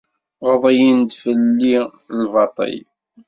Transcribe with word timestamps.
Ɣeḍlen-d 0.49 1.11
fell-i 1.21 1.77
lbaṭel. 2.21 2.79